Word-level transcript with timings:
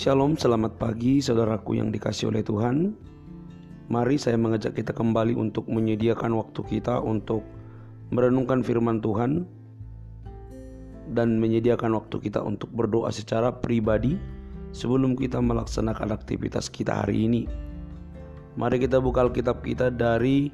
Shalom, 0.00 0.32
selamat 0.32 0.80
pagi 0.80 1.20
saudaraku 1.20 1.76
yang 1.76 1.92
dikasih 1.92 2.32
oleh 2.32 2.40
Tuhan. 2.40 2.96
Mari 3.92 4.16
saya 4.16 4.40
mengajak 4.40 4.72
kita 4.72 4.96
kembali 4.96 5.36
untuk 5.36 5.68
menyediakan 5.68 6.40
waktu 6.40 6.64
kita 6.64 7.04
untuk 7.04 7.44
merenungkan 8.08 8.64
firman 8.64 9.04
Tuhan 9.04 9.44
dan 11.12 11.36
menyediakan 11.36 11.92
waktu 11.92 12.16
kita 12.16 12.40
untuk 12.40 12.72
berdoa 12.72 13.12
secara 13.12 13.52
pribadi 13.52 14.16
sebelum 14.72 15.20
kita 15.20 15.36
melaksanakan 15.36 16.16
aktivitas 16.16 16.72
kita 16.72 17.04
hari 17.04 17.28
ini. 17.28 17.44
Mari 18.56 18.80
kita 18.80 19.04
buka 19.04 19.28
Alkitab 19.28 19.60
kita 19.60 19.92
dari 19.92 20.48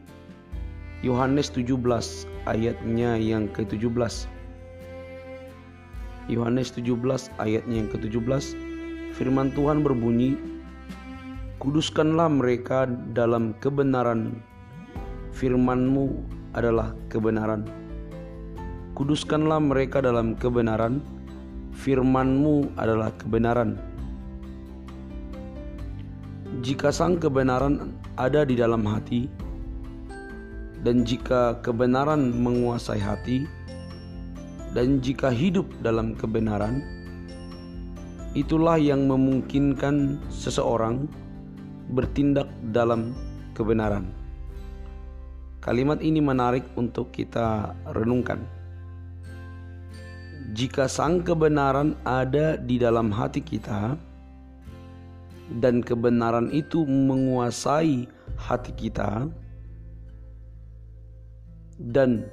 Yohanes 1.06 1.54
17 1.54 1.78
ayatnya 2.50 3.14
yang 3.14 3.46
ke-17. 3.54 4.26
Yohanes 6.34 6.74
17 6.74 6.98
ayatnya 7.38 7.86
yang 7.86 7.90
ke-17 7.94 8.74
Firman 9.16 9.48
Tuhan 9.56 9.80
berbunyi, 9.80 10.36
Kuduskanlah 11.56 12.28
mereka 12.28 12.84
dalam 13.16 13.56
kebenaran, 13.64 14.44
firman-Mu 15.32 16.20
adalah 16.52 16.92
kebenaran. 17.08 17.64
Kuduskanlah 18.92 19.56
mereka 19.56 20.04
dalam 20.04 20.36
kebenaran, 20.36 21.00
firman-Mu 21.72 22.76
adalah 22.76 23.08
kebenaran. 23.16 23.80
Jika 26.60 26.92
sang 26.92 27.16
kebenaran 27.16 27.96
ada 28.20 28.44
di 28.44 28.52
dalam 28.52 28.84
hati, 28.84 29.32
dan 30.84 31.08
jika 31.08 31.56
kebenaran 31.64 32.36
menguasai 32.36 33.00
hati, 33.00 33.48
dan 34.76 35.00
jika 35.00 35.32
hidup 35.32 35.64
dalam 35.80 36.12
kebenaran, 36.12 36.95
itulah 38.36 38.76
yang 38.76 39.08
memungkinkan 39.08 40.20
seseorang 40.28 41.08
bertindak 41.96 42.52
dalam 42.76 43.16
kebenaran. 43.56 44.12
Kalimat 45.64 46.04
ini 46.04 46.20
menarik 46.20 46.62
untuk 46.76 47.10
kita 47.10 47.72
renungkan. 47.96 48.44
Jika 50.54 50.86
sang 50.86 51.26
kebenaran 51.26 51.98
ada 52.06 52.54
di 52.54 52.78
dalam 52.78 53.10
hati 53.10 53.42
kita, 53.42 53.98
dan 55.58 55.82
kebenaran 55.82 56.52
itu 56.54 56.86
menguasai 56.86 58.06
hati 58.38 58.72
kita, 58.78 59.26
dan 61.82 62.30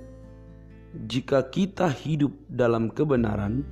jika 1.10 1.42
kita 1.50 1.90
hidup 1.90 2.32
dalam 2.54 2.94
kebenaran, 2.94 3.66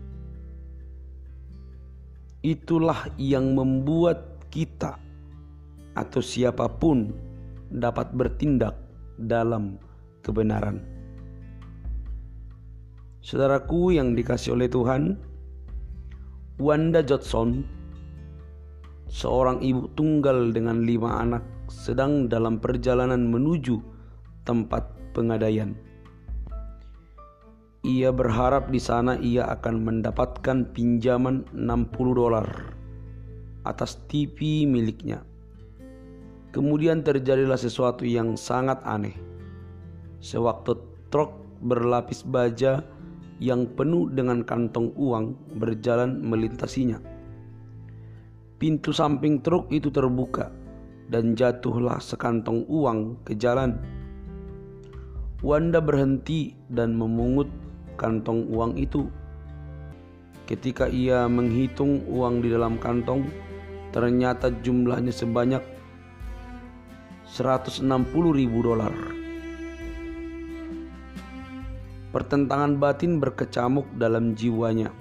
itulah 2.42 3.06
yang 3.22 3.54
membuat 3.54 4.50
kita 4.50 4.98
atau 5.94 6.22
siapa 6.22 6.66
pun 6.68 7.14
dapat 7.70 8.10
bertindak 8.18 8.76
dalam 9.22 9.78
kebenaran. 10.26 10.82
Saudaraku 13.22 13.94
yang 13.94 14.18
dikasih 14.18 14.58
oleh 14.58 14.66
Tuhan, 14.66 15.14
Wanda 16.58 17.06
Johnson, 17.06 17.62
seorang 19.06 19.62
ibu 19.62 19.86
tunggal 19.94 20.50
dengan 20.50 20.82
lima 20.82 21.22
anak, 21.22 21.46
sedang 21.70 22.26
dalam 22.26 22.58
perjalanan 22.58 23.30
menuju 23.30 23.78
tempat 24.42 24.90
pengadaian. 25.14 25.78
Ia 27.82 28.14
berharap 28.14 28.70
di 28.70 28.78
sana 28.78 29.18
ia 29.18 29.50
akan 29.50 29.82
mendapatkan 29.82 30.70
pinjaman 30.70 31.50
60 31.50 32.14
dolar 32.14 32.46
atas 33.66 33.98
TV 34.06 34.70
miliknya. 34.70 35.26
Kemudian 36.54 37.02
terjadilah 37.02 37.58
sesuatu 37.58 38.06
yang 38.06 38.38
sangat 38.38 38.86
aneh. 38.86 39.18
Sewaktu 40.22 40.78
truk 41.10 41.34
berlapis 41.66 42.22
baja 42.22 42.86
yang 43.42 43.66
penuh 43.66 44.14
dengan 44.14 44.46
kantong 44.46 44.94
uang 44.94 45.58
berjalan 45.58 46.22
melintasinya. 46.22 47.02
Pintu 48.62 48.94
samping 48.94 49.42
truk 49.42 49.66
itu 49.74 49.90
terbuka 49.90 50.54
dan 51.10 51.34
jatuhlah 51.34 51.98
sekantong 51.98 52.62
uang 52.70 53.26
ke 53.26 53.34
jalan. 53.34 53.74
Wanda 55.42 55.82
berhenti 55.82 56.54
dan 56.70 56.94
memungut 56.94 57.50
kantong 58.02 58.50
uang 58.50 58.82
itu. 58.82 59.06
Ketika 60.50 60.90
ia 60.90 61.30
menghitung 61.30 62.02
uang 62.10 62.42
di 62.42 62.50
dalam 62.50 62.82
kantong, 62.82 63.30
ternyata 63.94 64.50
jumlahnya 64.50 65.14
sebanyak 65.14 65.62
160 67.30 67.86
ribu 68.34 68.60
dolar. 68.66 68.92
Pertentangan 72.12 72.76
batin 72.76 73.24
berkecamuk 73.24 73.88
dalam 73.96 74.36
jiwanya. 74.36 74.92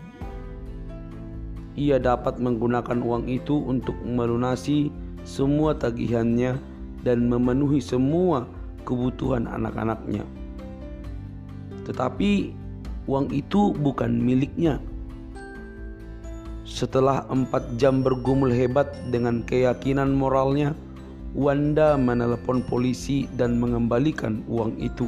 Ia 1.75 1.99
dapat 1.99 2.39
menggunakan 2.39 3.03
uang 3.03 3.27
itu 3.27 3.59
untuk 3.59 3.99
melunasi 4.07 4.95
semua 5.27 5.75
tagihannya 5.75 6.55
dan 7.03 7.27
memenuhi 7.27 7.83
semua 7.83 8.47
kebutuhan 8.87 9.51
anak-anaknya. 9.51 10.23
Tetapi 11.83 12.60
uang 13.11 13.35
itu 13.35 13.75
bukan 13.75 14.15
miliknya. 14.23 14.79
Setelah 16.63 17.27
empat 17.27 17.75
jam 17.83 18.07
bergumul 18.07 18.55
hebat 18.55 18.95
dengan 19.11 19.43
keyakinan 19.43 20.15
moralnya, 20.15 20.79
Wanda 21.31 21.95
menelepon 21.95 22.59
polisi 22.67 23.31
dan 23.39 23.55
mengembalikan 23.63 24.43
uang 24.51 24.75
itu. 24.83 25.07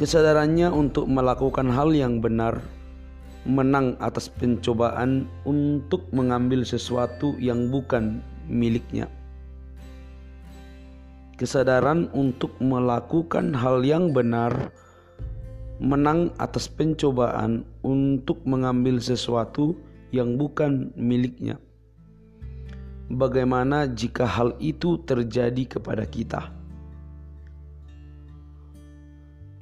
Kesadarannya 0.00 0.72
untuk 0.72 1.04
melakukan 1.04 1.68
hal 1.68 1.92
yang 1.92 2.24
benar 2.24 2.60
menang 3.44 4.00
atas 4.00 4.32
pencobaan 4.32 5.28
untuk 5.44 6.08
mengambil 6.12 6.64
sesuatu 6.64 7.36
yang 7.36 7.68
bukan 7.68 8.24
miliknya 8.48 9.12
kesadaran 11.36 12.08
untuk 12.16 12.56
melakukan 12.58 13.52
hal 13.52 13.84
yang 13.84 14.10
benar, 14.16 14.72
menang 15.76 16.32
atas 16.40 16.66
pencobaan 16.72 17.68
untuk 17.84 18.40
mengambil 18.48 18.96
sesuatu 18.96 19.76
yang 20.12 20.40
bukan 20.40 20.92
miliknya. 20.96 21.60
Bagaimana 23.06 23.86
jika 23.86 24.26
hal 24.26 24.56
itu 24.58 24.98
terjadi 25.06 25.78
kepada 25.78 26.02
kita? 26.08 26.50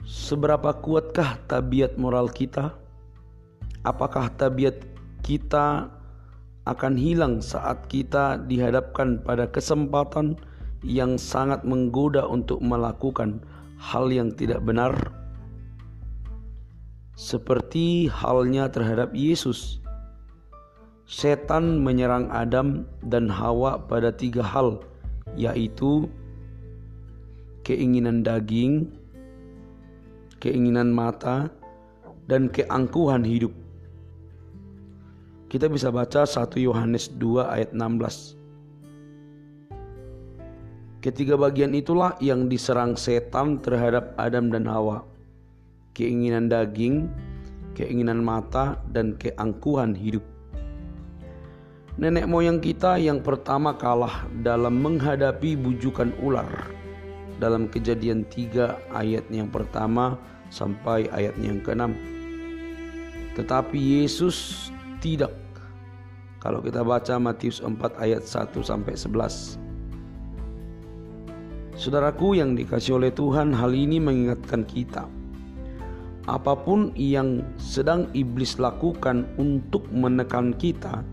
Seberapa 0.07 0.73
kuatkah 0.81 1.43
tabiat 1.45 2.01
moral 2.01 2.33
kita? 2.33 2.73
Apakah 3.85 4.33
tabiat 4.33 4.81
kita 5.21 5.93
akan 6.65 6.95
hilang 6.97 7.45
saat 7.45 7.85
kita 7.93 8.41
dihadapkan 8.49 9.21
pada 9.21 9.45
kesempatan? 9.51 10.41
Yang 10.85 11.17
sangat 11.17 11.65
menggoda 11.65 12.29
untuk 12.29 12.61
melakukan 12.61 13.41
hal 13.81 14.13
yang 14.13 14.31
tidak 14.37 14.61
benar, 14.61 14.93
seperti 17.17 18.07
halnya 18.13 18.69
terhadap 18.69 19.11
Yesus. 19.17 19.81
Setan 21.05 21.85
menyerang 21.85 22.33
Adam 22.33 22.89
dan 23.05 23.29
Hawa 23.29 23.77
pada 23.77 24.13
tiga 24.13 24.41
hal, 24.41 24.81
yaitu 25.37 26.09
keinginan 27.65 28.25
daging, 28.25 28.89
keinginan 30.41 30.93
mata, 30.93 31.53
dan 32.29 32.49
keangkuhan 32.49 33.25
hidup. 33.25 33.53
Kita 35.53 35.69
bisa 35.69 35.93
baca 35.93 36.25
1 36.25 36.57
Yohanes 36.57 37.13
2 37.21 37.47
ayat 37.47 37.71
16. 37.77 38.44
Ketiga 41.05 41.37
bagian 41.37 41.77
itulah 41.77 42.17
yang 42.17 42.49
diserang 42.49 42.97
setan 42.97 43.61
terhadap 43.61 44.17
Adam 44.17 44.49
dan 44.49 44.65
Hawa. 44.65 45.05
Keinginan 45.93 46.49
daging, 46.49 47.13
keinginan 47.77 48.25
mata, 48.25 48.81
dan 48.89 49.13
keangkuhan 49.21 49.93
hidup. 49.93 50.25
Nenek 52.01 52.25
moyang 52.25 52.57
kita 52.57 52.97
yang 52.97 53.21
pertama 53.21 53.77
kalah 53.77 54.25
dalam 54.41 54.81
menghadapi 54.81 55.61
bujukan 55.61 56.17
ular 56.25 56.49
dalam 57.37 57.69
kejadian 57.69 58.25
3 58.33 58.97
ayat 58.97 59.29
yang 59.29 59.53
pertama 59.53 60.17
sampai 60.49 61.05
ayat 61.13 61.37
yang 61.37 61.61
keenam. 61.61 61.93
Tetapi 63.37 63.77
Yesus 63.77 64.73
tidak. 65.05 65.37
Kalau 66.41 66.65
kita 66.65 66.81
baca 66.81 67.21
Matius 67.21 67.61
4 67.61 67.77
ayat 68.01 68.25
1 68.25 68.57
sampai 68.65 68.97
11. 68.97 69.74
Saudaraku 71.75 72.39
yang 72.39 72.55
dikasih 72.55 72.99
oleh 73.03 73.11
Tuhan, 73.11 73.51
hal 73.51 73.75
ini 73.75 73.99
mengingatkan 73.99 74.63
kita 74.63 75.11
apa 76.25 76.57
pun 76.57 76.89
yang 76.97 77.45
sedang 77.61 78.09
iblis 78.17 78.57
lakukan 78.57 79.29
untuk 79.37 79.85
menekan 79.93 80.57
kita, 80.57 81.05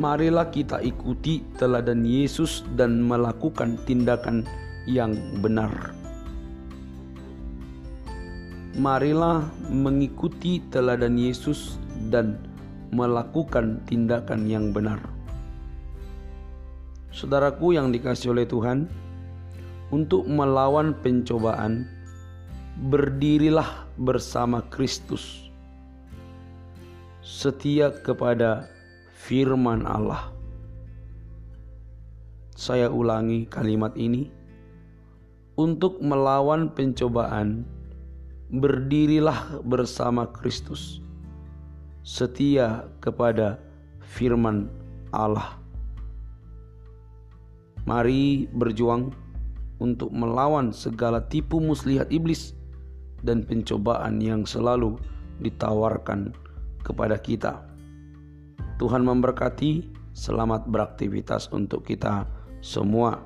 marilah 0.00 0.48
kita 0.48 0.80
ikuti 0.80 1.44
teladan 1.60 2.08
Yesus 2.08 2.64
dan 2.72 3.04
melakukan 3.04 3.76
tindakan 3.84 4.48
yang 4.88 5.12
benar. 5.44 5.92
Marilah 8.80 9.44
mengikuti 9.68 10.64
teladan 10.72 11.18
Yesus 11.20 11.76
dan 12.08 12.40
melakukan 12.88 13.84
tindakan 13.84 14.48
yang 14.48 14.72
benar. 14.72 15.02
Saudaraku 17.12 17.74
yang 17.74 17.90
dikasih 17.90 18.32
oleh 18.32 18.46
Tuhan, 18.46 18.86
untuk 19.88 20.28
melawan 20.28 20.92
pencobaan, 21.00 21.88
berdirilah 22.92 23.88
bersama 23.96 24.60
Kristus, 24.68 25.48
setia 27.24 27.90
kepada 28.04 28.68
firman 29.16 29.88
Allah. 29.88 30.28
Saya 32.52 32.90
ulangi 32.92 33.48
kalimat 33.48 33.96
ini: 33.96 34.28
untuk 35.56 35.98
melawan 36.04 36.70
pencobaan, 36.70 37.64
berdirilah 38.52 39.64
bersama 39.66 40.28
Kristus, 40.30 41.00
setia 42.04 42.86
kepada 43.00 43.58
firman 44.04 44.68
Allah. 45.10 45.56
Mari 47.88 48.44
berjuang 48.52 49.16
untuk 49.78 50.10
melawan 50.10 50.74
segala 50.74 51.22
tipu 51.26 51.62
muslihat 51.62 52.10
iblis 52.10 52.54
dan 53.22 53.42
pencobaan 53.42 54.22
yang 54.22 54.46
selalu 54.46 54.98
ditawarkan 55.42 56.34
kepada 56.82 57.18
kita. 57.18 57.62
Tuhan 58.78 59.02
memberkati, 59.02 59.90
selamat 60.14 60.70
beraktivitas 60.70 61.50
untuk 61.50 61.82
kita 61.86 62.26
semua. 62.62 63.18